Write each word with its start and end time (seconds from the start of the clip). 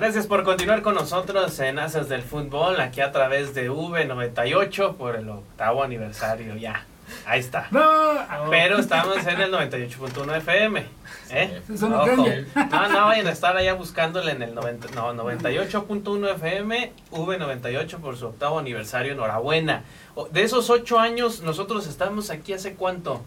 Gracias 0.00 0.26
por 0.26 0.44
continuar 0.44 0.80
con 0.80 0.94
nosotros 0.94 1.60
en 1.60 1.78
Haces 1.78 2.08
del 2.08 2.22
Fútbol, 2.22 2.80
aquí 2.80 3.02
a 3.02 3.12
través 3.12 3.54
de 3.54 3.70
V98 3.70 4.96
por 4.96 5.14
el 5.14 5.28
octavo 5.28 5.84
aniversario, 5.84 6.56
ya. 6.56 6.86
Ahí 7.26 7.40
está. 7.40 7.68
No, 7.70 8.14
Pero 8.48 8.78
estamos 8.78 9.18
en 9.26 9.42
el 9.42 9.52
98.1 9.52 10.38
FM. 10.38 10.86
¿eh? 11.28 11.60
Eso 11.70 11.90
no. 11.90 12.06
No, 12.06 12.88
no 12.88 13.06
vayan 13.08 13.26
a 13.26 13.30
estar 13.30 13.54
allá 13.54 13.74
buscándole 13.74 14.32
en 14.32 14.40
el 14.40 14.54
90, 14.54 14.88
no, 14.94 15.12
98.1 15.12 16.34
FM, 16.36 16.92
V98 17.10 17.98
por 17.98 18.16
su 18.16 18.28
octavo 18.28 18.58
aniversario. 18.58 19.12
Enhorabuena. 19.12 19.84
De 20.30 20.42
esos 20.42 20.70
ocho 20.70 20.98
años, 20.98 21.42
nosotros 21.42 21.86
estamos 21.86 22.30
aquí 22.30 22.54
hace 22.54 22.72
cuánto? 22.72 23.20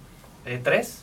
Eh, 0.48 0.60
¿Tres? 0.64 1.02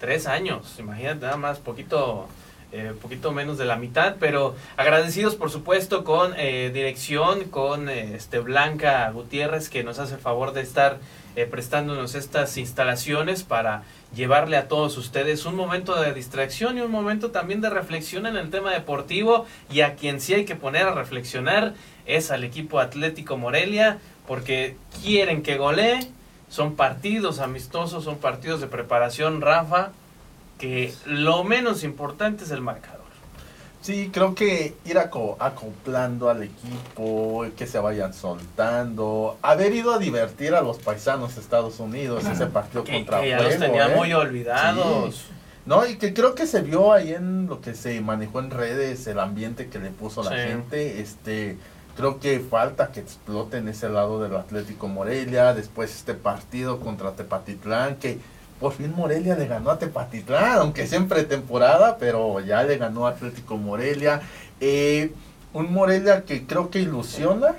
Tres 0.00 0.26
años. 0.26 0.76
Imagínate, 0.78 1.26
nada 1.26 1.36
más, 1.36 1.58
poquito. 1.58 2.26
Eh, 2.74 2.92
poquito 3.00 3.32
menos 3.32 3.56
de 3.56 3.64
la 3.64 3.76
mitad, 3.76 4.16
pero 4.18 4.54
agradecidos 4.76 5.36
por 5.36 5.50
supuesto 5.50 6.04
con 6.04 6.34
eh, 6.36 6.70
dirección, 6.74 7.44
con 7.44 7.88
eh, 7.88 8.14
este 8.14 8.40
Blanca 8.40 9.10
Gutiérrez 9.10 9.68
que 9.68 9.84
nos 9.84 9.98
hace 9.98 10.14
el 10.14 10.20
favor 10.20 10.52
de 10.52 10.62
estar 10.62 10.98
eh, 11.36 11.46
prestándonos 11.46 12.14
estas 12.14 12.56
instalaciones 12.58 13.42
para 13.42 13.82
llevarle 14.14 14.56
a 14.56 14.68
todos 14.68 14.96
ustedes 14.96 15.46
un 15.46 15.56
momento 15.56 16.00
de 16.00 16.14
distracción 16.14 16.78
y 16.78 16.80
un 16.80 16.92
momento 16.92 17.32
también 17.32 17.60
de 17.60 17.70
reflexión 17.70 18.26
en 18.26 18.36
el 18.36 18.50
tema 18.50 18.72
deportivo. 18.72 19.44
Y 19.68 19.80
a 19.80 19.96
quien 19.96 20.20
sí 20.20 20.34
hay 20.34 20.44
que 20.44 20.54
poner 20.54 20.86
a 20.86 20.94
reflexionar 20.94 21.74
es 22.06 22.30
al 22.30 22.44
equipo 22.44 22.78
Atlético 22.78 23.36
Morelia 23.36 23.98
porque 24.28 24.76
quieren 25.02 25.42
que 25.42 25.58
golee, 25.58 26.08
son 26.48 26.76
partidos 26.76 27.40
amistosos, 27.40 28.04
son 28.04 28.18
partidos 28.18 28.60
de 28.60 28.68
preparación, 28.68 29.40
Rafa, 29.40 29.90
que 30.58 30.92
lo 31.06 31.44
menos 31.44 31.84
importante 31.84 32.44
es 32.44 32.50
el 32.50 32.60
marcador. 32.60 32.94
Sí, 33.82 34.08
creo 34.12 34.34
que 34.34 34.74
ir 34.86 34.96
aco- 34.96 35.36
acoplando 35.40 36.30
al 36.30 36.42
equipo, 36.42 37.44
que 37.54 37.66
se 37.66 37.78
vayan 37.78 38.14
soltando, 38.14 39.36
haber 39.42 39.74
ido 39.74 39.92
a 39.92 39.98
divertir 39.98 40.54
a 40.54 40.62
los 40.62 40.78
paisanos 40.78 41.34
de 41.34 41.42
Estados 41.42 41.80
Unidos, 41.80 42.24
ese 42.24 42.46
partido 42.46 42.82
Que, 42.82 42.92
contra 42.94 43.20
que 43.20 43.28
ya 43.30 43.42
los 43.42 43.58
tenía 43.58 43.92
¿eh? 43.92 43.96
muy 43.96 44.12
olvidados. 44.14 45.26
No, 45.66 45.86
y 45.86 45.96
que 45.96 46.12
creo 46.14 46.34
que 46.34 46.46
se 46.46 46.60
vio 46.62 46.92
ahí 46.92 47.12
en 47.12 47.46
lo 47.46 47.60
que 47.60 47.74
se 47.74 48.00
manejó 48.00 48.40
en 48.40 48.50
redes, 48.50 49.06
el 49.06 49.18
ambiente 49.18 49.68
que 49.68 49.78
le 49.78 49.90
puso 49.90 50.22
la 50.22 50.30
Sí. 50.30 50.36
gente, 50.48 51.00
este, 51.00 51.58
creo 51.96 52.20
que 52.20 52.40
falta 52.40 52.88
que 52.88 53.00
explote 53.00 53.58
en 53.58 53.68
ese 53.68 53.88
lado 53.88 54.22
del 54.22 54.34
Atlético 54.36 54.88
Morelia, 54.88 55.52
después 55.54 55.94
este 55.94 56.14
partido 56.14 56.80
contra 56.80 57.12
Tepatitlán, 57.12 57.96
que 57.96 58.18
por 58.60 58.72
fin 58.72 58.94
Morelia 58.94 59.34
le 59.36 59.46
ganó 59.46 59.70
a 59.70 59.78
Tepatitlán, 59.78 60.58
aunque 60.58 60.86
siempre 60.86 61.24
temporada, 61.24 61.96
pero 61.98 62.40
ya 62.40 62.62
le 62.62 62.78
ganó 62.78 63.06
a 63.06 63.10
Atlético 63.10 63.56
Morelia, 63.56 64.20
Eh, 64.60 65.12
un 65.52 65.72
Morelia 65.72 66.24
que 66.24 66.46
creo 66.46 66.70
que 66.70 66.78
ilusiona, 66.80 67.54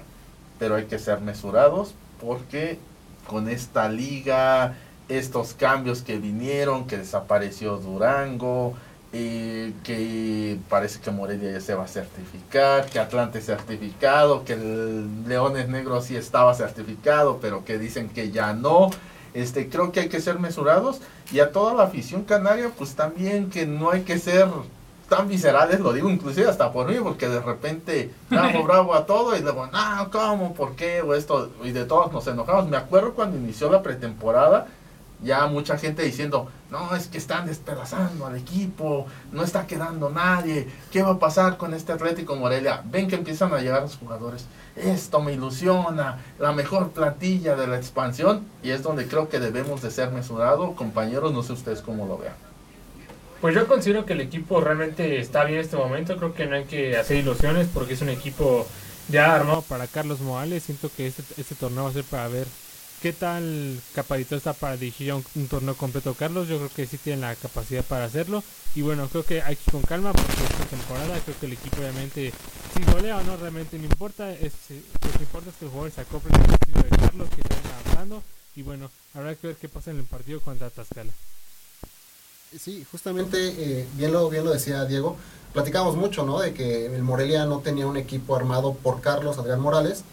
pero 0.57 0.75
hay 0.75 0.85
que 0.85 0.97
ser 0.97 1.19
mesurados, 1.21 1.93
porque 2.19 2.79
con 3.27 3.49
esta 3.49 3.89
liga, 3.89 4.73
estos 5.09 5.53
cambios 5.53 6.01
que 6.01 6.17
vinieron, 6.17 6.87
que 6.87 6.97
desapareció 6.97 7.77
Durango, 7.77 8.73
eh, 9.13 9.73
que 9.83 10.57
parece 10.69 10.99
que 10.99 11.11
Morelia 11.11 11.51
ya 11.51 11.61
se 11.61 11.73
va 11.73 11.83
a 11.83 11.87
certificar, 11.87 12.85
que 12.87 12.99
Atlante 12.99 13.39
certificado, 13.41 14.43
que 14.45 14.53
el 14.53 15.27
Leones 15.27 15.69
Negros 15.69 16.05
sí 16.05 16.15
estaba 16.15 16.53
certificado, 16.53 17.39
pero 17.41 17.63
que 17.65 17.77
dicen 17.77 18.09
que 18.09 18.31
ya 18.31 18.53
no. 18.53 18.89
Este, 19.35 19.69
creo 19.69 19.91
que 19.91 19.99
hay 19.99 20.09
que 20.09 20.21
ser 20.21 20.39
mesurados 20.39 21.01
y 21.29 21.39
a 21.41 21.51
toda 21.51 21.73
la 21.73 21.83
afición 21.83 22.23
canaria, 22.23 22.71
pues 22.75 22.95
también 22.95 23.49
que 23.49 23.67
no 23.67 23.91
hay 23.91 24.03
que 24.03 24.17
ser 24.17 24.47
tan 25.09 25.27
viscerales, 25.27 25.81
lo 25.81 25.91
digo 25.91 26.09
inclusive 26.09 26.49
hasta 26.49 26.71
por 26.71 26.87
mí, 26.87 26.95
porque 27.03 27.27
de 27.27 27.41
repente 27.41 28.11
bravo, 28.29 28.63
bravo 28.63 28.95
a 28.95 29.05
todo 29.05 29.35
y 29.35 29.41
luego, 29.41 29.67
no, 29.67 30.09
¿cómo? 30.09 30.53
¿Por 30.53 30.77
qué? 30.77 31.01
O 31.01 31.13
esto, 31.13 31.51
y 31.63 31.71
de 31.71 31.83
todos 31.83 32.13
nos 32.13 32.25
enojamos. 32.27 32.69
Me 32.69 32.77
acuerdo 32.77 33.13
cuando 33.13 33.37
inició 33.37 33.69
la 33.69 33.83
pretemporada, 33.83 34.67
ya 35.25 35.47
mucha 35.47 35.77
gente 35.77 36.03
diciendo, 36.03 36.49
no, 36.69 36.95
es 36.95 37.07
que 37.07 37.17
están 37.17 37.47
despedazando 37.47 38.27
al 38.27 38.37
equipo, 38.37 39.07
no 39.31 39.43
está 39.43 39.65
quedando 39.65 40.09
nadie, 40.09 40.67
¿qué 40.91 41.01
va 41.01 41.11
a 41.11 41.19
pasar 41.19 41.57
con 41.57 41.73
este 41.73 41.91
Atlético 41.91 42.35
Morelia? 42.35 42.83
Ven 42.85 43.07
que 43.07 43.15
empiezan 43.15 43.51
a 43.53 43.59
llegar 43.59 43.81
los 43.81 43.97
jugadores, 43.97 44.45
esto 44.75 45.19
me 45.21 45.33
ilusiona, 45.33 46.19
la 46.39 46.51
mejor 46.53 46.91
plantilla 46.91 47.55
de 47.55 47.67
la 47.67 47.77
expansión, 47.77 48.45
y 48.61 48.69
es 48.69 48.83
donde 48.83 49.07
creo 49.07 49.27
que 49.27 49.39
debemos 49.39 49.81
de 49.81 49.89
ser 49.91 50.11
mesurados, 50.11 50.75
compañeros, 50.75 51.33
no 51.33 51.41
sé 51.43 51.53
ustedes 51.53 51.81
cómo 51.81 52.05
lo 52.05 52.17
vean. 52.19 52.35
Pues 53.41 53.53
yo 53.53 53.67
considero 53.67 54.05
que 54.05 54.13
el 54.13 54.21
equipo 54.21 54.61
realmente 54.61 55.19
está 55.19 55.43
bien 55.43 55.59
en 55.59 55.65
este 55.65 55.75
momento. 55.75 56.17
Creo 56.17 56.33
que 56.33 56.47
no 56.47 56.55
hay 56.55 56.63
que 56.63 56.97
hacer 56.97 57.17
ilusiones 57.17 57.67
porque 57.71 57.93
es 57.93 58.01
un 58.01 58.09
equipo 58.09 58.65
ya 59.09 59.35
armado 59.35 59.61
para 59.61 59.85
Carlos 59.85 60.19
Morales. 60.21 60.63
Siento 60.63 60.89
que 60.95 61.05
este, 61.05 61.21
este 61.37 61.53
torneo 61.53 61.83
va 61.83 61.89
a 61.89 61.93
ser 61.93 62.05
para 62.05 62.27
ver 62.27 62.47
qué 63.05 63.13
tal 63.13 63.79
capacitado 63.93 64.37
está 64.37 64.53
para 64.53 64.77
dirigir 64.77 65.13
un, 65.13 65.23
un 65.35 65.47
torneo 65.47 65.77
completo 65.77 66.15
Carlos. 66.15 66.47
Yo 66.47 66.57
creo 66.57 66.71
que 66.75 66.87
sí 66.87 66.97
tiene 66.97 67.21
la 67.21 67.35
capacidad 67.35 67.85
para 67.85 68.05
hacerlo. 68.05 68.43
Y 68.73 68.81
bueno, 68.81 69.07
creo 69.09 69.23
que 69.23 69.43
hay 69.43 69.55
que 69.55 69.61
ir 69.67 69.71
con 69.73 69.83
calma 69.83 70.11
porque 70.11 70.33
esta 70.33 70.65
temporada 70.65 71.19
creo 71.19 71.39
que 71.39 71.45
el 71.45 71.53
equipo 71.53 71.81
obviamente, 71.81 72.33
si 72.73 72.91
golea 72.91 73.17
o 73.17 73.23
no, 73.23 73.37
realmente 73.37 73.77
no 73.77 73.83
importa. 73.83 74.29
Lo 74.29 74.37
que 74.39 75.19
importa 75.19 75.51
es 75.51 75.55
que 75.55 75.65
los 75.65 75.71
jugadores 75.71 75.93
se 75.93 76.01
acoplen 76.01 76.33
al 76.33 76.53
estilo 76.55 76.81
de 76.81 76.89
Carlos, 76.89 77.29
que 77.29 77.41
estén 77.41 77.71
avanzando. 77.71 78.23
Y 78.55 78.63
bueno, 78.63 78.89
habrá 79.13 79.35
que 79.35 79.47
ver 79.47 79.55
qué 79.57 79.69
pasa 79.69 79.91
en 79.91 79.97
el 79.97 80.05
partido 80.05 80.41
contra 80.41 80.71
Tlaxcala. 80.71 81.11
Sí, 82.59 82.87
justamente, 82.91 83.37
eh, 83.37 83.87
bien, 83.93 84.13
lo, 84.13 84.31
bien 84.31 84.43
lo 84.43 84.49
decía 84.49 84.83
Diego, 84.85 85.15
platicamos 85.53 85.95
mucho, 85.95 86.25
¿no? 86.25 86.39
De 86.39 86.55
que 86.55 86.87
el 86.87 87.03
Morelia 87.03 87.45
no 87.45 87.59
tenía 87.59 87.85
un 87.85 87.97
equipo 87.97 88.35
armado 88.35 88.73
por 88.73 88.99
Carlos 89.01 89.37
Adrián 89.37 89.59
Morales. 89.59 90.03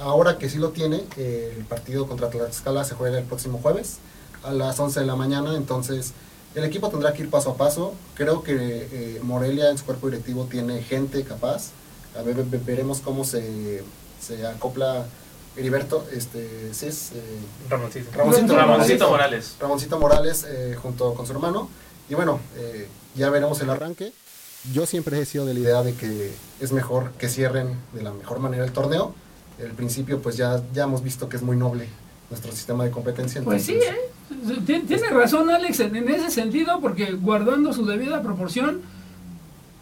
Ahora 0.00 0.38
que 0.38 0.48
sí 0.50 0.58
lo 0.58 0.70
tiene, 0.70 1.04
eh, 1.16 1.54
el 1.56 1.64
partido 1.64 2.06
contra 2.06 2.28
Tlaxcala 2.30 2.84
se 2.84 2.94
juega 2.94 3.18
el 3.18 3.24
próximo 3.24 3.58
jueves 3.62 3.96
a 4.44 4.52
las 4.52 4.78
11 4.78 5.00
de 5.00 5.06
la 5.06 5.16
mañana, 5.16 5.54
entonces 5.56 6.12
el 6.54 6.64
equipo 6.64 6.88
tendrá 6.90 7.12
que 7.12 7.22
ir 7.22 7.30
paso 7.30 7.50
a 7.50 7.56
paso. 7.56 7.94
Creo 8.14 8.42
que 8.42 8.54
eh, 8.56 9.20
Morelia 9.22 9.70
en 9.70 9.78
su 9.78 9.84
cuerpo 9.84 10.08
directivo 10.08 10.46
tiene 10.50 10.82
gente 10.82 11.22
capaz. 11.24 11.70
A 12.18 12.22
ver, 12.22 12.36
ve- 12.44 12.60
veremos 12.64 13.00
cómo 13.00 13.24
se, 13.24 13.82
se 14.20 14.46
acopla 14.46 15.06
Heriberto, 15.56 16.06
este, 16.12 16.70
sí 16.74 16.86
es, 16.86 17.12
eh, 17.12 17.22
Ramoncito. 17.70 18.10
Ramoncito, 18.14 18.54
Ramoncito 18.56 19.08
Morales. 19.08 19.54
Ramoncito 19.58 19.98
Morales 19.98 20.46
eh, 20.48 20.76
junto 20.80 21.14
con 21.14 21.26
su 21.26 21.32
hermano. 21.32 21.68
Y 22.10 22.14
bueno, 22.14 22.38
eh, 22.56 22.88
ya 23.14 23.30
veremos 23.30 23.60
el 23.60 23.70
arranque. 23.70 24.12
Yo 24.72 24.84
siempre 24.86 25.18
he 25.20 25.24
sido 25.24 25.46
de 25.46 25.54
la 25.54 25.60
idea 25.60 25.82
de 25.82 25.94
que 25.94 26.32
es 26.60 26.72
mejor 26.72 27.12
que 27.12 27.28
cierren 27.28 27.78
de 27.94 28.02
la 28.02 28.12
mejor 28.12 28.38
manera 28.40 28.64
el 28.64 28.72
torneo. 28.72 29.14
El 29.58 29.72
principio, 29.72 30.20
pues 30.20 30.36
ya, 30.36 30.60
ya 30.74 30.84
hemos 30.84 31.02
visto 31.02 31.28
que 31.28 31.36
es 31.36 31.42
muy 31.42 31.56
noble 31.56 31.88
nuestro 32.30 32.52
sistema 32.52 32.84
de 32.84 32.90
competencia. 32.90 33.42
Pues 33.42 33.64
sí, 33.64 33.74
¿eh? 33.74 34.10
Tien- 34.66 34.86
Tiene 34.86 35.08
razón 35.10 35.48
Alex 35.50 35.80
en, 35.80 36.08
ese 36.08 36.30
sentido, 36.30 36.80
porque 36.80 37.12
guardando 37.12 37.72
su 37.72 37.86
debida 37.86 38.22
proporción, 38.22 38.80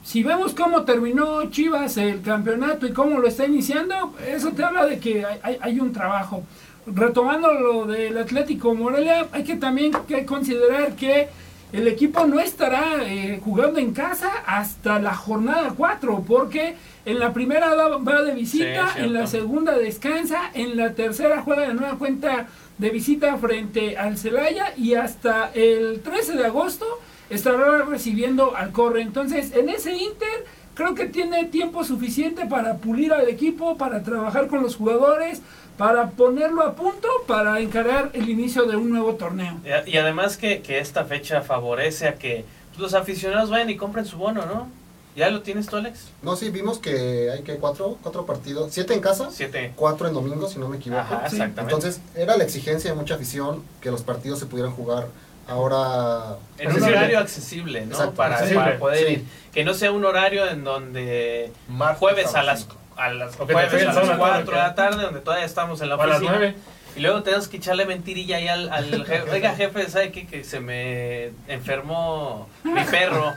si 0.04 0.22
vemos 0.22 0.52
cómo 0.54 0.82
terminó 0.84 1.50
Chivas 1.50 1.96
el 1.96 2.20
campeonato 2.22 2.86
y 2.86 2.92
cómo 2.92 3.18
lo 3.18 3.26
está 3.26 3.46
iniciando, 3.46 4.14
eso 4.28 4.50
te 4.52 4.62
habla 4.62 4.84
de 4.86 4.98
que 4.98 5.24
hay, 5.24 5.38
hay- 5.42 5.58
hay 5.60 5.80
un 5.80 5.92
trabajo. 5.92 6.42
Retomando 6.86 7.52
lo 7.54 7.86
del 7.86 8.18
Atlético 8.18 8.74
Morelia, 8.74 9.26
hay 9.32 9.42
que 9.44 9.56
también 9.56 9.92
que 10.06 10.26
considerar 10.26 10.94
que 10.94 11.28
el 11.74 11.88
equipo 11.88 12.24
no 12.24 12.38
estará 12.38 13.02
eh, 13.02 13.40
jugando 13.44 13.80
en 13.80 13.92
casa 13.92 14.30
hasta 14.46 15.00
la 15.00 15.12
jornada 15.12 15.74
4, 15.76 16.24
porque 16.24 16.76
en 17.04 17.18
la 17.18 17.32
primera 17.32 17.74
va 17.74 18.22
de 18.22 18.32
visita, 18.32 18.92
Sí, 18.94 19.00
en 19.00 19.12
la 19.12 19.26
segunda 19.26 19.76
descansa, 19.76 20.52
en 20.54 20.76
la 20.76 20.94
tercera 20.94 21.42
juega 21.42 21.66
de 21.66 21.74
nueva 21.74 21.98
cuenta 21.98 22.46
de 22.78 22.90
visita 22.90 23.36
frente 23.38 23.96
al 23.96 24.16
Celaya 24.18 24.72
y 24.76 24.94
hasta 24.94 25.50
el 25.52 26.00
13 26.00 26.34
de 26.34 26.46
agosto 26.46 26.86
estará 27.28 27.82
recibiendo 27.82 28.54
al 28.54 28.70
Corre. 28.70 29.02
Entonces, 29.02 29.52
en 29.56 29.68
ese 29.68 29.96
Inter 29.96 30.33
creo 30.74 30.94
que 30.94 31.06
tiene 31.06 31.44
tiempo 31.44 31.84
suficiente 31.84 32.46
para 32.46 32.76
pulir 32.76 33.12
al 33.12 33.28
equipo, 33.28 33.76
para 33.76 34.02
trabajar 34.02 34.48
con 34.48 34.62
los 34.62 34.76
jugadores, 34.76 35.40
para 35.78 36.10
ponerlo 36.10 36.62
a 36.62 36.74
punto, 36.74 37.08
para 37.26 37.60
encarar 37.60 38.10
el 38.14 38.28
inicio 38.28 38.64
de 38.64 38.76
un 38.76 38.90
nuevo 38.90 39.14
torneo. 39.14 39.56
Y 39.86 39.96
además 39.96 40.36
que, 40.36 40.62
que 40.62 40.78
esta 40.78 41.04
fecha 41.04 41.42
favorece 41.42 42.06
a 42.08 42.14
que 42.14 42.44
los 42.78 42.94
aficionados 42.94 43.50
vayan 43.50 43.70
y 43.70 43.76
compren 43.76 44.04
su 44.04 44.16
bono, 44.18 44.44
¿no? 44.46 44.68
¿Ya 45.16 45.30
lo 45.30 45.42
tienes 45.42 45.68
tú, 45.68 45.76
Alex? 45.76 46.08
No, 46.22 46.34
sí, 46.34 46.50
vimos 46.50 46.80
que 46.80 47.30
hay 47.30 47.42
que 47.42 47.54
cuatro, 47.56 47.98
cuatro 48.02 48.26
partidos, 48.26 48.72
siete 48.72 48.94
en 48.94 49.00
casa, 49.00 49.28
Siete. 49.30 49.72
cuatro 49.76 50.08
en 50.08 50.14
domingo, 50.14 50.48
si 50.48 50.58
no 50.58 50.68
me 50.68 50.78
equivoco. 50.78 51.02
Ajá, 51.02 51.28
Sí. 51.30 51.36
exactamente. 51.36 51.60
Entonces, 51.74 52.00
era 52.16 52.36
la 52.36 52.42
exigencia 52.42 52.90
de 52.90 52.96
mucha 52.96 53.14
afición 53.14 53.62
que 53.80 53.92
los 53.92 54.02
partidos 54.02 54.40
se 54.40 54.46
pudieran 54.46 54.72
jugar 54.72 55.06
ahora 55.48 56.36
en 56.58 56.72
un 56.72 56.82
horario 56.82 57.18
accesible, 57.18 57.86
¿no? 57.86 57.92
Exacto, 57.92 58.14
para, 58.14 58.36
accesible, 58.36 58.64
para 58.64 58.78
poder 58.78 59.06
sí. 59.06 59.12
ir. 59.12 59.24
Que 59.52 59.64
no 59.64 59.74
sea 59.74 59.92
un 59.92 60.04
horario 60.04 60.48
en 60.48 60.64
donde 60.64 61.52
Martes 61.68 61.98
jueves 61.98 62.34
a 62.34 62.42
las 62.42 62.68
a 62.96 63.10
las 63.12 63.36
jueves 63.36 63.72
a 63.72 63.84
las 63.84 63.96
a 63.96 64.02
la 64.04 64.16
4 64.16 64.44
de 64.44 64.56
la 64.56 64.74
tarde. 64.74 65.02
donde 65.02 65.20
todavía 65.20 65.46
estamos 65.46 65.80
en 65.80 65.88
la 65.88 65.96
O 65.96 66.02
a 66.02 66.06
las 66.06 66.16
oficina. 66.18 66.38
9. 66.38 66.54
Y 66.96 67.00
luego 67.00 67.22
tenemos 67.22 67.48
que 67.48 67.56
echarle 67.56 67.86
mentirilla 67.86 68.36
ahí 68.36 68.48
al, 68.48 68.68
al 68.70 69.04
jefe. 69.04 69.30
Oiga, 69.32 69.54
jefe, 69.54 69.88
¿sabe 69.90 70.12
qué? 70.12 70.26
Que 70.26 70.44
se 70.44 70.60
me 70.60 71.32
enfermó 71.48 72.48
mi 72.62 72.84
perro. 72.84 73.32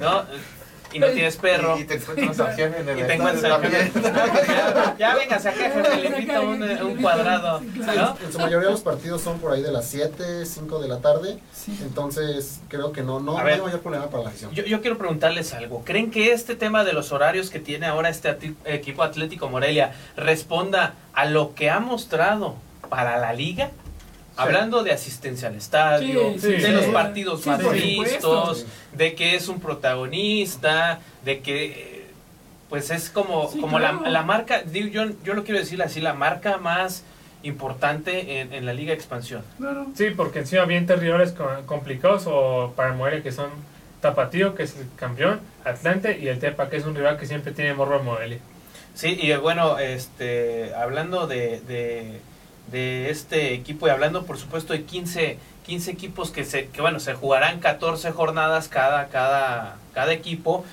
¿No? 0.00 0.24
Y 0.94 0.98
no 0.98 1.06
tienes 1.08 1.36
perro. 1.36 1.76
Y, 1.76 1.82
y 1.82 1.84
te 1.84 1.94
encuentras 1.94 2.40
a 2.40 2.52
Jefe 2.54 2.80
en 2.80 2.88
el 2.88 2.98
Y 2.98 3.02
te 3.02 3.18
ya, 3.18 4.94
ya 4.98 5.14
venga, 5.14 5.38
saca 5.38 5.56
jefe, 5.56 5.96
le 5.96 6.06
invito 6.08 6.42
un, 6.42 6.62
un 6.62 6.96
cuadrado. 7.02 7.60
¿no? 7.60 8.16
En 8.24 8.32
su 8.32 8.38
mayoría 8.38 8.70
los 8.70 8.80
partidos 8.80 9.22
son 9.22 9.38
por 9.38 9.52
ahí 9.52 9.62
de 9.62 9.72
las 9.72 9.86
7, 9.86 10.46
5 10.46 10.78
de 10.80 10.88
la 10.88 10.98
tarde. 11.00 11.38
Entonces 11.82 12.60
creo 12.68 12.92
que 12.92 13.02
no, 13.02 13.20
no, 13.20 13.36
A 13.36 13.40
no 13.40 13.44
ver. 13.44 13.54
hay 13.54 13.60
mayor 13.60 13.80
problema 13.80 14.06
para 14.08 14.24
la 14.24 14.28
afición. 14.30 14.52
Yo, 14.52 14.64
yo 14.64 14.80
quiero 14.80 14.96
preguntarles 14.98 15.52
algo. 15.52 15.82
¿Creen 15.84 16.10
que 16.10 16.32
este 16.32 16.54
tema 16.56 16.84
de 16.84 16.92
los 16.92 17.12
horarios 17.12 17.50
que 17.50 17.58
tiene 17.60 17.86
ahora 17.86 18.08
este 18.08 18.28
ati- 18.30 18.54
equipo 18.64 19.02
Atlético 19.02 19.48
Morelia 19.48 19.92
responda 20.16 20.94
a 21.12 21.24
lo 21.26 21.54
que 21.54 21.70
ha 21.70 21.80
mostrado 21.80 22.54
para 22.88 23.18
la 23.18 23.32
liga? 23.32 23.70
Hablando 24.36 24.82
de 24.82 24.90
asistencia 24.92 25.48
al 25.48 25.54
estadio, 25.56 26.32
Sí, 26.34 26.40
sí, 26.40 26.48
de 26.52 26.60
sí. 26.66 26.72
los 26.72 26.86
partidos 26.86 27.42
Sí, 27.42 27.48
más 27.50 27.72
vistos, 27.72 28.66
de 28.92 29.14
que 29.14 29.36
es 29.36 29.48
un 29.48 29.60
protagonista, 29.60 31.00
de 31.24 31.40
que 31.40 32.04
pues 32.68 32.90
es 32.90 33.10
como, 33.10 33.48
Sí, 33.52 33.60
como 33.60 33.78
claro. 33.78 34.00
la, 34.02 34.10
la 34.10 34.22
marca, 34.22 34.62
digo, 34.62 34.88
yo, 34.88 35.04
yo 35.22 35.34
lo 35.34 35.44
quiero 35.44 35.60
decir 35.60 35.80
así, 35.82 36.00
la 36.00 36.14
marca 36.14 36.56
más 36.58 37.04
importante 37.44 38.40
en, 38.40 38.52
en 38.52 38.66
la 38.66 38.72
Liga 38.72 38.88
de 38.90 38.94
Expansión. 38.96 39.42
Claro. 39.58 39.86
Sí, 39.94 40.06
porque 40.16 40.40
encima 40.40 40.64
vienen 40.64 40.88
rivales 40.98 41.32
co- 41.32 41.48
complicados 41.66 42.24
o 42.26 42.72
para 42.74 42.92
Morelia 42.94 43.22
que 43.22 43.32
son 43.32 43.50
Tapatío, 44.00 44.54
que 44.54 44.64
es 44.64 44.76
el 44.76 44.86
campeón, 44.96 45.40
Atlante 45.64 46.18
y 46.18 46.28
el 46.28 46.38
Tepa, 46.38 46.68
que 46.68 46.76
es 46.78 46.84
un 46.84 46.94
rival 46.94 47.18
que 47.18 47.26
siempre 47.26 47.52
tiene 47.52 47.74
morro 47.74 48.00
en 48.00 48.04
Morelia. 48.04 48.38
Sí, 48.94 49.18
y 49.20 49.32
bueno, 49.36 49.78
este, 49.78 50.74
hablando 50.74 51.26
de, 51.26 51.60
de, 51.60 52.20
de 52.70 53.10
este 53.10 53.54
equipo 53.54 53.86
y 53.86 53.90
hablando 53.90 54.24
por 54.24 54.38
supuesto 54.38 54.72
de 54.72 54.84
15, 54.84 55.38
15 55.66 55.90
equipos 55.90 56.30
que 56.30 56.44
se, 56.44 56.68
que 56.68 56.80
bueno, 56.80 57.00
se 57.00 57.14
jugarán 57.14 57.60
14 57.60 58.12
jornadas 58.12 58.68
cada, 58.68 59.08
cada, 59.08 59.76
cada 59.92 60.12
equipo. 60.12 60.64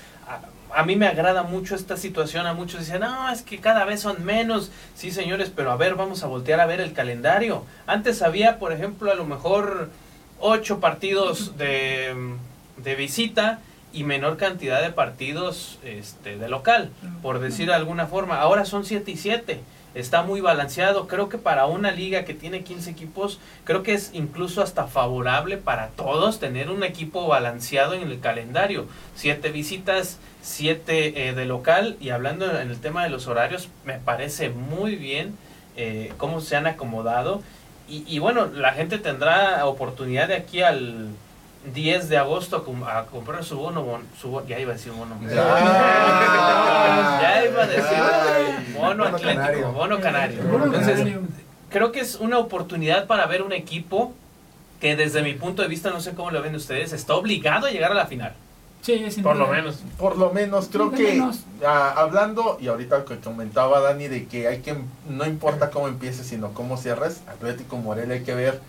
A, 0.74 0.84
mí 0.84 0.96
me 0.96 1.08
agrada 1.08 1.44
mucho 1.44 1.76
esta 1.76 1.98
situación, 1.98 2.48
a 2.48 2.54
muchos 2.54 2.80
dicen, 2.80 3.02
no, 3.02 3.30
es 3.30 3.42
que 3.42 3.60
cada 3.60 3.84
vez 3.84 4.00
son 4.00 4.24
menos. 4.24 4.72
Sí, 4.96 5.12
señores, 5.12 5.52
pero 5.54 5.72
a 5.72 5.76
ver, 5.76 5.96
vamos 5.96 6.24
a 6.24 6.28
voltear 6.28 6.62
a 6.62 6.66
ver 6.66 6.80
el 6.80 6.94
calendario. 6.94 7.66
Antes 7.88 8.22
había, 8.22 8.58
por 8.58 8.72
ejemplo, 8.72 9.12
a 9.12 9.16
lo 9.16 9.26
mejor 9.26 9.90
ocho 10.40 10.80
partidos 10.80 11.58
de, 11.58 12.16
de 12.78 12.96
visita 12.96 13.60
y 13.94 14.04
menor 14.04 14.38
cantidad 14.38 14.82
de 14.82 14.92
partidos 14.92 15.80
este, 15.84 16.38
de 16.38 16.48
local, 16.48 16.92
por 17.22 17.40
decir 17.40 17.68
de 17.68 17.74
alguna 17.74 18.08
forma. 18.08 18.40
Ahora 18.40 18.66
son 18.66 18.86
7 18.86 19.12
y 19.12 19.18
7. 19.18 19.60
Está 19.94 20.24
muy 20.24 20.40
balanceado. 20.40 21.08
Creo 21.08 21.28
que 21.28 21.38
para 21.38 21.66
una 21.66 21.92
liga 21.92 22.24
que 22.24 22.34
tiene 22.34 22.64
15 22.64 22.90
equipos, 22.90 23.40
creo 23.66 23.84
que 23.84 23.94
es 23.94 24.12
incluso 24.14 24.62
hasta 24.62 24.88
favorable 24.88 25.58
para 25.58 25.90
todos 25.90 26.40
tener 26.40 26.70
un 26.70 26.84
equipo 26.84 27.28
balanceado 27.28 27.94
en 27.94 28.04
el 28.04 28.20
calendario. 28.20 28.88
Siete 29.16 29.52
visitas, 29.52 30.20
siete 30.42 31.28
eh, 31.28 31.34
de 31.34 31.46
local. 31.46 31.98
Y 32.00 32.10
hablando 32.10 32.46
en 32.60 32.70
el 32.70 32.80
tema 32.80 33.04
de 33.04 33.10
los 33.10 33.28
horarios, 33.28 33.70
me 33.86 34.00
parece 34.00 34.50
muy 34.50 34.96
bien 34.96 35.36
eh, 35.76 36.14
cómo 36.18 36.40
se 36.40 36.56
han 36.56 36.68
acomodado. 36.68 37.42
Y, 37.90 38.06
y 38.08 38.20
bueno, 38.20 38.46
la 38.46 38.74
gente 38.74 38.98
tendrá 38.98 39.66
oportunidad 39.66 40.30
de 40.30 40.36
aquí 40.36 40.62
al 40.62 41.10
10 41.74 42.10
de 42.10 42.18
agosto 42.18 42.66
a, 42.86 43.00
a 43.00 43.06
comprar 43.06 43.44
su 43.44 43.58
bono, 43.58 43.84
bon- 43.84 44.04
su 44.20 44.42
ya 44.48 44.60
iba 44.60 44.72
a 44.72 44.76
decir 44.76 44.92
bono. 44.92 45.16
Ya. 45.30 47.20
Ya 47.22 47.46
iba 47.46 47.64
a 47.64 47.68
decir 47.68 47.84
Ay. 47.86 48.74
bono 48.76 48.88
Bono 48.90 49.06
atlético, 49.06 49.36
canario. 49.42 49.72
bono 49.72 50.00
canario. 50.00 50.44
Bueno, 50.44 50.66
Entonces, 50.66 50.98
canario. 50.98 51.22
creo 51.70 51.92
que 51.92 52.00
es 52.00 52.16
una 52.16 52.40
oportunidad 52.40 53.06
para 53.08 53.26
ver 53.28 53.42
un 53.44 53.54
equipo 53.54 54.14
que 54.80 54.96
desde 54.96 55.22
mi 55.22 55.34
punto 55.34 55.62
de 55.62 55.68
vista, 55.68 55.92
no 55.92 56.02
sé 56.02 56.14
cómo 56.16 56.32
lo 56.32 56.42
ven 56.42 56.56
ustedes, 56.56 56.92
está 56.94 57.14
obligado 57.14 57.68
a 57.68 57.72
llegar 57.72 57.92
a 57.92 57.96
la 57.96 58.08
final. 58.08 58.34
Sí, 58.82 59.06
Por 59.22 59.36
lo 59.36 59.46
menos. 59.48 59.78
Por 60.00 60.18
lo 60.18 60.32
menos, 60.32 60.68
creo 60.72 60.90
que 60.90 61.04
menos. 61.14 61.42
ah, 61.64 61.94
hablando, 61.98 62.58
y 62.60 62.68
ahorita 62.68 62.98
lo 62.98 63.06
que 63.06 63.20
comentaba 63.20 63.80
Dani, 63.80 64.08
de 64.08 64.26
que 64.26 64.48
hay 64.48 64.62
que, 64.62 64.76
no 65.08 65.26
importa 65.28 65.70
cómo 65.70 65.88
empieces, 65.88 66.26
sino 66.26 66.56
cómo 66.56 66.78
cierres, 66.78 67.22
Atlético 67.28 67.78
Morelia 67.78 68.16
hay 68.16 68.24
que 68.24 68.34
ver 68.34 68.60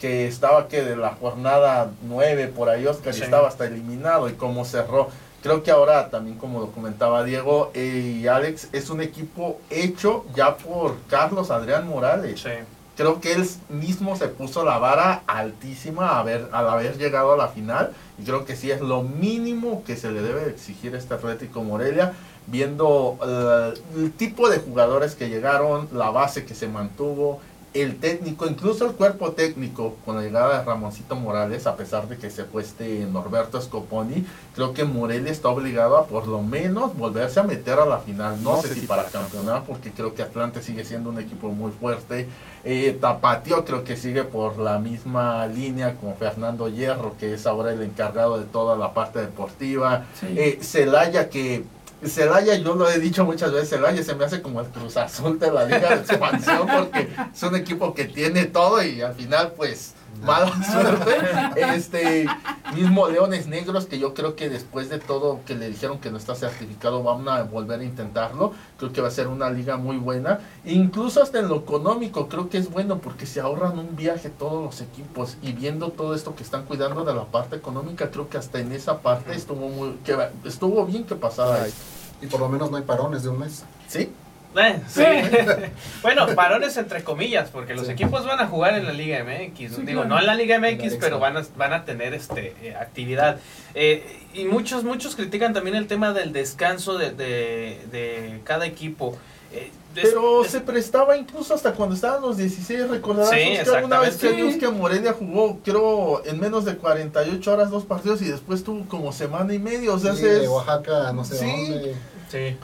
que 0.00 0.26
estaba 0.26 0.68
que 0.68 0.82
de 0.82 0.96
la 0.96 1.10
jornada 1.14 1.90
9 2.02 2.48
por 2.48 2.68
ahí, 2.68 2.86
Oscar, 2.86 3.14
Sí. 3.14 3.20
y 3.20 3.24
estaba 3.24 3.48
hasta 3.48 3.66
eliminado, 3.66 4.28
y 4.28 4.32
cómo 4.32 4.64
cerró. 4.64 5.08
Creo 5.42 5.62
que 5.62 5.70
ahora 5.72 6.08
también, 6.10 6.38
como 6.38 6.60
lo 6.60 6.70
comentaba 6.72 7.24
Diego 7.24 7.70
eh, 7.74 8.18
y 8.20 8.26
Alex, 8.28 8.68
es 8.72 8.90
un 8.90 9.00
equipo 9.00 9.58
hecho 9.70 10.24
ya 10.34 10.56
por 10.56 10.96
Carlos 11.08 11.50
Adrián 11.50 11.88
Morales 11.88 12.40
Sí. 12.40 12.50
creo 12.96 13.20
que 13.20 13.32
él 13.32 13.48
mismo 13.68 14.14
se 14.16 14.28
puso 14.28 14.64
la 14.64 14.78
vara 14.78 15.22
altísima 15.26 16.10
a 16.10 16.20
haber, 16.20 16.48
al 16.52 16.68
haber 16.68 16.96
llegado 16.98 17.32
a 17.32 17.36
la 17.36 17.48
final 17.48 17.92
y 18.20 18.24
creo 18.24 18.44
que 18.44 18.54
sí 18.54 18.70
es 18.70 18.80
lo 18.80 19.02
mínimo 19.02 19.82
que 19.84 19.96
se 19.96 20.12
le 20.12 20.22
debe 20.22 20.48
exigir 20.48 20.94
a 20.94 20.98
este 20.98 21.14
Atlético 21.14 21.64
Morelia 21.64 22.12
viendo 22.46 23.18
eh, 23.26 23.74
el 23.96 24.12
tipo 24.12 24.48
de 24.48 24.58
jugadores 24.58 25.14
que 25.16 25.28
llegaron, 25.28 25.88
la 25.92 26.10
base 26.10 26.44
que 26.44 26.54
se 26.54 26.68
mantuvo, 26.68 27.40
el 27.74 27.98
técnico, 27.98 28.46
incluso 28.46 28.86
el 28.86 28.92
cuerpo 28.92 29.32
técnico 29.32 29.96
con 30.04 30.16
la 30.16 30.22
llegada 30.22 30.58
de 30.58 30.64
Ramoncito 30.64 31.16
Morales, 31.16 31.66
a 31.66 31.76
pesar 31.76 32.06
de 32.06 32.18
que 32.18 32.30
se 32.30 32.44
fue 32.44 32.62
este 32.62 33.06
Norberto 33.06 33.60
Scoponi, 33.60 34.26
creo 34.54 34.74
que 34.74 34.84
Morelia 34.84 35.32
está 35.32 35.48
obligado 35.48 35.96
a 35.96 36.06
por 36.06 36.26
lo 36.26 36.42
menos 36.42 36.94
volverse 36.96 37.40
a 37.40 37.44
meter 37.44 37.78
a 37.78 37.86
la 37.86 37.98
final. 37.98 38.42
No, 38.42 38.60
sé, 38.60 38.74
si 38.74 38.86
para 38.86 39.04
campeonar, 39.04 39.64
porque 39.64 39.90
creo 39.90 40.14
que 40.14 40.22
Atlante 40.22 40.62
sigue 40.62 40.84
siendo 40.84 41.10
un 41.10 41.18
equipo 41.18 41.48
muy 41.48 41.72
fuerte. 41.72 42.28
Eh, 42.64 42.96
Tapatío 43.00 43.64
creo 43.64 43.84
que 43.84 43.96
sigue 43.96 44.24
por 44.24 44.58
la 44.58 44.78
misma 44.78 45.46
línea 45.46 45.96
con 45.96 46.14
Fernando 46.16 46.68
Hierro, 46.68 47.16
que 47.18 47.34
es 47.34 47.46
ahora 47.46 47.72
el 47.72 47.82
encargado 47.82 48.38
de 48.38 48.44
toda 48.44 48.76
la 48.76 48.92
parte 48.92 49.20
deportiva. 49.20 50.04
Sí. 50.20 50.26
Eh, 50.36 50.58
Celaya 50.60 51.30
que 51.30 51.64
Celaya, 52.04 52.56
yo 52.56 52.74
lo 52.74 52.90
he 52.90 52.98
dicho 52.98 53.24
muchas 53.24 53.52
veces, 53.52 53.70
Celaya 53.70 54.02
se 54.02 54.14
me 54.14 54.24
hace 54.24 54.42
como 54.42 54.60
el 54.60 54.66
Cruz 54.68 54.96
Azul 54.96 55.38
de 55.38 55.52
la 55.52 55.64
Liga 55.64 55.90
de 55.90 55.94
Expansión 55.96 56.66
porque 56.66 57.08
es 57.32 57.42
un 57.42 57.54
equipo 57.54 57.94
que 57.94 58.04
tiene 58.04 58.46
todo 58.46 58.82
y 58.82 59.00
al 59.02 59.14
final 59.14 59.52
pues 59.56 59.94
mala 60.22 60.52
suerte. 60.72 61.74
Este 61.74 62.26
mismo 62.74 63.08
Leones 63.08 63.46
Negros 63.46 63.86
que 63.86 63.98
yo 63.98 64.14
creo 64.14 64.36
que 64.36 64.48
después 64.48 64.88
de 64.88 64.98
todo 64.98 65.40
que 65.46 65.54
le 65.54 65.68
dijeron 65.68 65.98
que 65.98 66.10
no 66.10 66.16
está 66.16 66.34
certificado 66.34 67.02
van 67.02 67.28
a 67.28 67.42
volver 67.42 67.80
a 67.80 67.84
intentarlo. 67.84 68.52
Creo 68.78 68.92
que 68.92 69.00
va 69.00 69.08
a 69.08 69.10
ser 69.10 69.28
una 69.28 69.50
liga 69.50 69.76
muy 69.76 69.96
buena. 69.98 70.40
Incluso 70.64 71.22
hasta 71.22 71.38
en 71.38 71.48
lo 71.48 71.56
económico 71.56 72.28
creo 72.28 72.48
que 72.48 72.58
es 72.58 72.70
bueno 72.70 72.98
porque 72.98 73.26
se 73.26 73.40
ahorran 73.40 73.78
un 73.78 73.96
viaje 73.96 74.30
todos 74.30 74.64
los 74.64 74.80
equipos 74.80 75.36
y 75.42 75.52
viendo 75.52 75.90
todo 75.90 76.14
esto 76.14 76.34
que 76.34 76.42
están 76.42 76.64
cuidando 76.64 77.04
de 77.04 77.14
la 77.14 77.24
parte 77.24 77.56
económica 77.56 78.10
creo 78.10 78.28
que 78.28 78.38
hasta 78.38 78.60
en 78.60 78.72
esa 78.72 79.00
parte 79.00 79.34
estuvo 79.34 79.68
muy 79.68 79.92
que 80.04 80.16
estuvo 80.44 80.84
bien 80.86 81.04
que 81.04 81.14
pasara 81.14 81.66
esto. 81.66 81.80
Y 82.20 82.26
por 82.26 82.40
lo 82.40 82.48
menos 82.48 82.70
no 82.70 82.76
hay 82.76 82.84
parones 82.84 83.24
de 83.24 83.30
un 83.30 83.40
mes. 83.40 83.64
¿Sí? 83.88 84.12
Eh, 84.56 84.80
sí. 84.88 85.02
bueno, 86.02 86.26
parones 86.34 86.76
entre 86.76 87.02
comillas, 87.02 87.48
porque 87.50 87.74
los 87.74 87.86
Sí. 87.86 87.92
equipos 87.92 88.26
van 88.26 88.40
a 88.40 88.46
jugar 88.46 88.74
en 88.74 88.84
la 88.86 88.92
Liga 88.92 89.24
MX. 89.24 89.76
Sí, 89.76 89.82
Digo, 89.82 90.02
claro. 90.02 90.08
no 90.08 90.18
en 90.18 90.26
la 90.26 90.34
Liga 90.34 90.58
MX, 90.58 90.96
pero 91.00 91.18
van 91.18 91.36
a, 91.38 91.42
van 91.56 91.72
a 91.72 91.84
tener 91.84 92.12
este 92.14 92.54
eh, 92.62 92.74
actividad. 92.78 93.38
Eh, 93.74 94.20
y 94.34 94.44
muchos, 94.44 94.84
muchos 94.84 95.16
critican 95.16 95.54
también 95.54 95.76
el 95.76 95.86
tema 95.86 96.12
del 96.12 96.32
descanso 96.32 96.98
de, 96.98 97.12
de, 97.12 97.80
de 97.90 98.40
cada 98.44 98.66
equipo. 98.66 99.16
Eh, 99.54 99.70
es- 99.96 100.02
Pero 100.04 100.44
es- 100.44 100.50
se 100.50 100.60
prestaba 100.60 101.16
incluso 101.16 101.54
hasta 101.54 101.72
cuando 101.72 101.94
estaban 101.94 102.22
los 102.22 102.36
16, 102.38 102.88
recordarás 102.88 103.30
Sí, 103.30 103.58
Oscar, 103.60 103.84
una 103.84 104.00
vez 104.00 104.16
que 104.16 104.58
que 104.58 104.68
Morelia 104.68 105.12
jugó, 105.12 105.58
creo, 105.64 106.24
en 106.24 106.40
menos 106.40 106.64
de 106.64 106.76
48 106.76 107.52
horas 107.52 107.70
dos 107.70 107.84
partidos 107.84 108.22
y 108.22 108.26
después 108.30 108.64
tuvo 108.64 108.86
como 108.88 109.12
semana 109.12 109.52
y 109.52 109.58
media, 109.58 109.92
o 109.92 109.98
sea, 109.98 110.12
de 110.14 110.48
Oaxaca, 110.48 111.12
no 111.12 111.24
sé 111.24 111.36
Sí. 111.38 111.46
dónde. 111.46 111.94
Sí. 112.32 112.56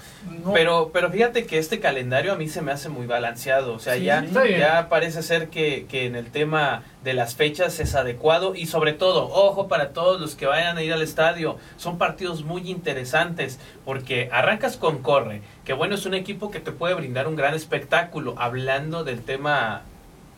no- 0.45 0.53
Pero, 0.53 0.91
pero 0.93 1.11
fíjate 1.11 1.47
que 1.47 1.59
este 1.59 1.79
calendario 1.81 2.33
a 2.33 2.37
mí 2.37 2.49
se 2.49 2.63
me 2.63 2.73
hace 2.73 2.89
muy 2.89 3.07
balanceado. 3.07 3.75
O 3.75 3.79
sea, 3.79 3.95
Sí, 3.95 4.05
ya, 4.05 4.23
ya 4.59 4.89
parece 4.89 5.23
ser 5.23 5.49
que, 5.49 5.87
que 5.89 6.07
en 6.07 6.17
el 6.17 6.31
tema 6.31 6.83
de 7.05 7.15
las 7.15 7.35
fechas 7.37 7.79
es 7.81 7.95
adecuado. 7.95 8.55
Y 8.55 8.67
sobre 8.67 8.93
todo, 8.93 9.25
ojo 9.29 9.69
para 9.69 9.91
todos 9.93 10.21
los 10.21 10.35
que 10.35 10.47
vayan 10.47 10.77
a 10.79 10.83
ir 10.83 10.93
al 10.93 11.03
estadio. 11.03 11.57
Son 11.77 11.99
partidos 11.99 12.45
muy 12.45 12.69
interesantes. 12.71 13.59
Porque 13.85 14.29
arrancas 14.33 14.77
con 14.77 14.99
Corre. 15.03 15.43
Que 15.65 15.73
bueno, 15.73 15.95
es 15.95 16.07
un 16.07 16.15
equipo 16.15 16.51
que 16.51 16.61
te 16.61 16.73
puede 16.73 16.95
brindar 16.95 17.29
un 17.29 17.37
gran 17.37 17.55
espectáculo. 17.55 18.35
Hablando 18.39 19.05
del 19.05 19.21
tema 19.23 19.83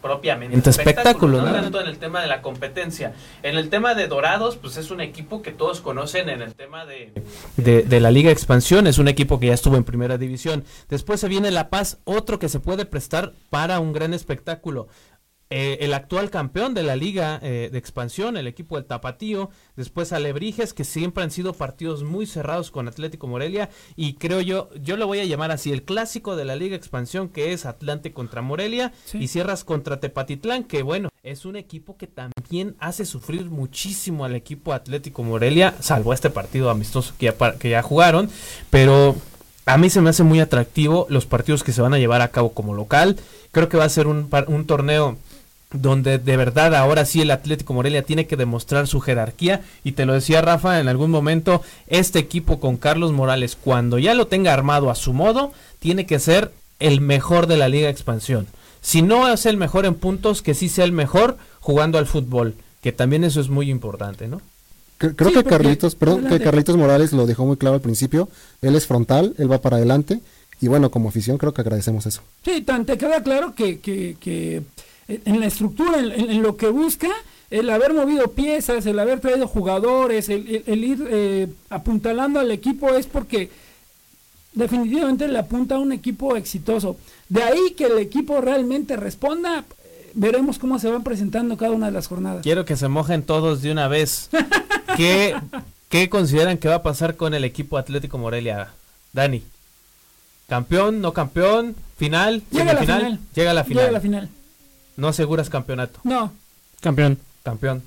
propiamente 0.01 0.55
Ente 0.55 0.71
espectáculo, 0.71 1.41
no 1.41 1.47
¿no? 1.47 1.53
tanto 1.53 1.81
en 1.81 1.87
el 1.87 1.99
tema 1.99 2.21
de 2.21 2.27
la 2.27 2.43
competencia. 2.43 3.13
En 3.43 3.57
el 3.57 3.69
tema 3.69 3.95
de 3.95 4.09
Dorados, 4.09 4.57
pues 4.57 4.77
es 4.77 4.91
un 4.91 5.01
equipo 5.01 5.43
que 5.43 5.53
todos 5.53 5.81
conocen 5.81 6.29
en 6.29 6.43
el 6.43 6.55
tema 6.55 6.87
de 6.87 7.13
de, 7.57 7.83
de 7.83 8.01
la 8.01 8.11
Liga 8.11 8.31
Expansión, 8.31 8.87
es 8.87 8.99
un 8.99 9.09
equipo 9.09 9.41
que 9.41 9.49
ya 9.49 9.55
estuvo 9.55 9.77
en 9.77 9.85
primera 9.85 10.19
división. 10.19 10.65
Después 10.89 11.21
se 11.21 11.29
viene 11.29 11.51
La 11.51 11.71
Paz, 11.71 11.99
otro 12.05 12.39
que 12.39 12.49
se 12.49 12.61
puede 12.61 12.85
prestar 12.85 13.33
para 13.51 13.81
un 13.81 13.93
gran 13.93 14.15
espectáculo. 14.15 14.89
Eh, 15.53 15.79
el 15.81 15.95
actual 15.95 16.31
campeón 16.31 16.75
de 16.75 16.85
la 16.85 16.95
Liga 16.95 17.41
eh, 17.43 17.71
de 17.73 17.79
Expansión, 17.79 18.37
el 18.37 18.47
equipo 18.47 18.77
del 18.77 18.85
Tapatío. 18.85 19.51
Después 19.75 20.13
Alebrijes, 20.13 20.73
que 20.73 20.85
siempre 20.85 21.25
han 21.25 21.33
sido 21.33 21.55
partidos 21.55 22.05
muy 22.05 22.27
cerrados 22.27 22.71
con 22.71 22.87
Atlético 22.87 23.27
Morelia. 23.27 23.69
Y 23.97 24.15
creo 24.15 24.41
yo, 24.41 24.71
yo 24.81 24.97
lo 24.97 25.09
voy 25.09 25.19
a 25.19 25.25
llamar 25.25 25.51
así, 25.51 25.73
el 25.73 25.83
clásico 25.83 26.37
de 26.37 26.45
la 26.45 26.55
Liga 26.55 26.77
Expansión, 26.77 27.29
que 27.29 27.53
es 27.53 27.67
Atlante 27.67 28.13
contra 28.13 28.43
Morelia. 28.43 28.93
Sí. 29.05 29.19
Y 29.19 29.27
cierras 29.27 29.65
contra 29.65 29.99
Tepatitlán, 29.99 30.63
que 30.63 30.85
bueno, 30.85 31.09
es 31.25 31.45
un 31.45 31.57
equipo 31.57 31.97
que 31.97 32.07
también 32.07 32.77
hace 32.79 33.05
sufrir 33.05 33.47
muchísimo 33.47 34.25
al 34.25 34.37
equipo 34.37 34.73
Atlético 34.73 35.25
Morelia, 35.25 35.75
salvo 35.81 36.13
este 36.13 36.31
partido 36.31 36.71
amistoso 36.71 37.15
que 37.19 37.27
ya, 37.27 37.59
que 37.59 37.71
ya 37.71 37.83
jugaron, 37.83 38.31
pero 38.71 39.17
a 39.67 39.77
mí 39.77 39.91
se 39.91 40.01
me 40.01 40.11
hace 40.11 40.23
muy 40.23 40.41
atractivo 40.41 41.07
los 41.11 41.27
partidos 41.27 41.63
que 41.63 41.73
se 41.73 41.83
van 41.83 41.93
a 41.93 41.99
llevar 41.99 42.23
a 42.23 42.29
cabo 42.29 42.55
como 42.55 42.75
local. 42.75 43.17
Creo 43.53 43.69
que 43.69 43.77
va 43.77 43.85
a 43.85 43.89
ser 43.89 44.07
un, 44.07 44.31
un 44.47 44.67
torneo 44.67 45.19
donde 45.73 46.19
de 46.19 46.37
verdad 46.37 46.75
ahora 46.75 47.05
sí 47.05 47.21
el 47.21 47.31
Atlético 47.31 47.75
Morelia 47.75 48.03
tiene 48.03 48.27
que 48.27 48.37
demostrar 48.37 48.87
su 48.89 49.01
jerarquía 49.01 49.63
y 49.85 49.93
te 49.93 50.05
lo 50.05 50.15
decía 50.15 50.43
Rafa 50.43 50.81
en 50.81 50.89
algún 50.89 51.11
momento 51.11 51.63
este 51.87 52.19
equipo 52.19 52.59
con 52.59 52.77
Carlos 52.77 53.13
Morales 53.13 53.57
cuando 53.61 53.99
ya 53.99 54.15
lo 54.15 54.27
tenga 54.27 54.53
armado 54.53 54.91
a 54.91 54.95
su 54.97 55.13
modo 55.13 55.53
tiene 55.79 56.07
que 56.07 56.19
ser 56.19 56.51
el 56.81 57.01
mejor 57.01 57.47
de 57.47 57.57
la 57.57 57.69
Liga 57.69 57.89
Expansión 57.89 58.49
si 58.81 59.03
no 59.03 59.29
es 59.33 59.47
el 59.47 59.57
mejor 59.59 59.87
en 59.87 59.95
puntos 59.95 60.43
que 60.43 60.55
sí 60.55 60.69
sea 60.69 60.85
el 60.85 60.93
mejor 60.93 61.37
jugando 61.61 61.99
al 61.99 62.07
fútbol 62.07 62.55
que 62.83 62.91
también 62.91 63.23
eso 63.23 63.41
es 63.41 63.49
muy 63.49 63.71
importante 63.71 64.27
¿no? 64.27 64.41
Cre- 64.99 65.15
Creo 65.17 65.31
Sí, 65.31 65.37
que 65.37 65.45
Carlitos, 65.45 65.95
perdón, 65.95 66.27
que. 66.27 66.41
Carlitos 66.41 66.77
Morales 66.77 67.13
lo 67.13 67.27
dejó 67.27 67.47
muy 67.47 67.57
claro 67.57 67.77
al 67.77 67.81
principio. 67.81 68.29
Él 68.61 68.75
es 68.77 68.87
frontal, 68.87 69.35
él 69.39 69.51
va 69.51 69.63
para 69.63 69.79
adelante. 69.79 70.21
Y 70.61 70.69
bueno, 70.69 70.91
como 70.91 71.09
afición 71.09 71.39
creo 71.39 71.55
que 71.55 71.63
agradecemos 71.63 72.05
eso. 72.05 72.21
Sí, 72.45 72.61
tan 72.61 72.85
te 72.85 72.99
queda 72.99 73.23
claro 73.23 73.55
que, 73.55 73.81
que, 73.81 74.17
que 74.21 74.61
en 75.25 75.41
la 75.41 75.47
estructura, 75.47 75.99
en, 75.99 76.43
lo 76.43 76.57
que 76.57 76.69
busca, 76.69 77.09
el 77.51 77.69
haber 77.71 77.93
movido 77.95 78.31
piezas, 78.33 78.87
el 78.87 78.99
haber 78.99 79.21
traído 79.21 79.47
jugadores, 79.49 80.29
el, 80.29 80.47
el- 80.49 80.63
el 80.67 80.85
ir 80.85 81.07
eh, 81.11 81.49
apuntalando 81.69 82.39
al 82.41 82.51
equipo 82.51 82.95
es 82.95 83.07
porque 83.07 83.51
definitivamente 84.53 85.29
le 85.29 85.39
apunta 85.39 85.77
a 85.77 85.79
un 85.79 85.93
equipo 85.93 86.37
exitoso. 86.37 86.97
De 87.29 87.43
ahí 87.43 87.73
que 87.77 87.85
el 87.87 87.99
equipo 87.99 88.41
realmente 88.41 88.97
responda, 88.97 89.65
eh, 89.85 90.11
veremos 90.15 90.59
cómo 90.59 90.79
se 90.79 90.89
van 90.91 91.03
presentando 91.05 91.57
cada 91.57 91.73
una 91.73 91.87
de 91.87 91.93
las 91.93 92.09
jornadas. 92.09 92.43
quiero 92.43 92.65
que 92.65 92.77
se 92.77 92.89
mojen 92.89 93.23
todos 93.23 93.63
de 93.63 93.71
una 93.73 93.87
vez 93.89 94.29
¿qué, 94.97 95.37
qué 95.89 96.09
consideran 96.09 96.59
que 96.59 96.69
va 96.69 96.77
a 96.77 96.83
pasar 96.83 97.17
con 97.17 97.33
el 97.35 97.45
equipo 97.45 97.79
Atlético 97.79 98.19
Morelia 98.19 98.71
Dani 99.13 99.43
campeón 100.49 101.01
no 101.01 101.13
campeón 101.13 101.77
final 101.97 102.43
Llega 102.51 102.73
la 102.73 102.81
final. 102.81 103.19
llega 103.35 103.51
a 103.53 103.55
la 103.55 103.63
final 103.65 103.83
Llega 103.85 103.89
a 103.89 103.93
la 103.93 104.01
final. 104.01 104.29
No 105.01 105.09
aseguras 105.09 105.51
campeonato 105.51 105.99
No, 106.05 106.33
Campeón. 106.81 107.19
campeón 107.43 107.83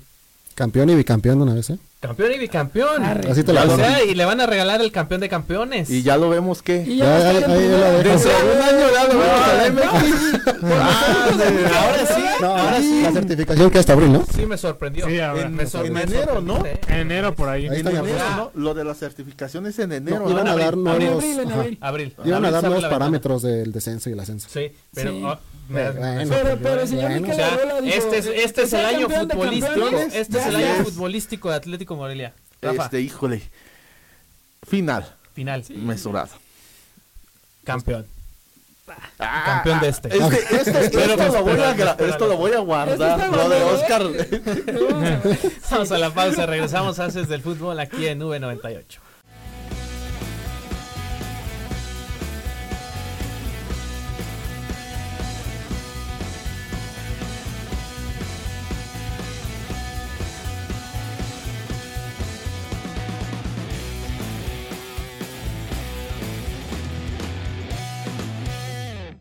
Campeón 0.54 0.90
y 0.90 0.94
bicampeón 0.94 1.38
de 1.38 1.44
una 1.44 1.54
vez, 1.54 1.70
¿eh? 1.70 1.78
Campeón 2.04 2.32
y 2.32 2.38
bicampeón. 2.38 3.02
Arre. 3.02 3.30
Así 3.30 3.42
te 3.44 3.52
la 3.52 3.64
o 3.64 3.76
sea, 3.76 4.04
y 4.04 4.14
le 4.14 4.24
van 4.26 4.40
a 4.40 4.46
regalar 4.46 4.80
el 4.82 4.92
campeón 4.92 5.20
de 5.22 5.28
campeones. 5.28 5.88
Y 5.88 6.02
ya 6.02 6.16
lo 6.18 6.28
vemos 6.28 6.60
que. 6.62 6.82
y 6.86 6.98
Ya, 6.98 7.04
ya, 7.04 7.10
va 7.10 7.16
a 7.16 7.28
ahí- 7.30 7.36
estar 7.36 7.50
en 7.50 7.56
ahí 7.56 7.58
primera. 7.60 7.78
la 7.78 7.90
dejo. 7.98 8.10
Dentro 8.10 8.30
de 8.30 8.56
un 8.56 8.62
año 8.62 8.86
ya 8.92 9.04
lo 9.04 9.18
vemos. 9.18 10.44
Ah, 10.66 11.28
ahora 11.84 12.06
sí, 12.06 12.22
ahora 12.44 12.78
sí. 12.80 13.02
La 13.02 13.12
certificación 13.12 13.70
que 13.70 13.78
hasta 13.78 13.92
abril, 13.92 14.12
¿no? 14.12 14.24
Sí 14.34 14.46
me 14.46 14.56
sorprendió. 14.56 15.06
Sí, 15.06 15.20
ahora. 15.20 15.42
En, 15.42 15.54
me 15.54 15.62
en 15.64 15.68
sorprendió. 15.68 16.16
enero, 16.22 16.40
¿no? 16.40 16.62
En 16.88 16.94
enero 17.00 17.34
por 17.34 17.48
ahí. 17.48 17.68
Ahí 17.68 17.80
En 17.80 17.88
enero. 17.88 18.04
¿no? 18.36 18.50
Lo 18.54 18.74
de 18.74 18.84
las 18.84 18.98
certificaciones 18.98 19.78
en 19.78 19.92
enero. 19.92 20.20
No, 20.20 20.30
iban 20.30 20.44
¿no? 20.46 20.52
a 20.52 20.56
dar 20.56 20.68
abril, 20.74 20.84
nuevos, 20.84 21.24
abril, 21.80 22.14
iban 22.24 22.44
a 22.44 22.50
dar 22.50 22.64
nuevos 22.64 22.84
parámetros 22.84 23.42
del 23.42 23.72
descenso 23.72 24.10
y 24.10 24.12
el 24.14 24.20
ascenso. 24.20 24.48
Sí, 24.50 24.72
pero 24.94 25.28
ah, 25.28 25.40
Bueno, 25.68 25.92
Pero, 26.28 26.58
pero, 26.62 26.80
este 26.82 28.18
es, 28.18 28.26
este 28.26 28.62
es 28.64 28.70
"Ser 28.70 28.80
el 28.80 28.86
año 28.96 29.08
futbolístico. 29.08 29.88
Este 30.12 30.38
es 30.38 30.46
el 30.46 30.56
año 30.56 30.66
está". 30.66 30.84
futbolístico 30.84 31.50
de 31.50 31.56
Atlético 31.56 31.93
Morelia. 31.96 32.32
Rafa, 32.62 32.84
Este, 32.84 33.00
híjole. 33.00 33.42
Final. 34.68 35.14
final. 35.34 35.64
Mesurado. 35.70 36.30
Campeón. 37.64 38.06
Ah, 39.18 39.42
Campeón 39.46 39.80
de 39.80 39.88
este. 39.88 40.08
Este, 40.08 40.56
este- 40.56 40.90
Pero 40.92 41.14
esto, 41.14 41.24
lo 41.32 41.42
voy 41.42 41.52
a, 41.52 41.70
espéralo, 41.70 41.74
gra- 41.76 41.90
espéralo. 41.90 42.12
esto 42.12 42.26
lo 42.26 42.36
voy 42.36 42.52
a 42.52 42.58
guardar. 42.58 42.92
Esto 42.92 43.06
está 43.06 43.36
Lo 43.36 43.48
de 43.48 43.62
Oscar. 43.64 44.02
Vamos 45.70 45.90
a 45.92 45.98
la 45.98 46.10
pausa. 46.12 46.46
Regresamos 46.46 46.98
a 46.98 47.06
Haces 47.06 47.28
del 47.28 47.40
Fútbol 47.42 47.80
aquí 47.80 48.06
en 48.06 48.20
V98. 48.20 48.98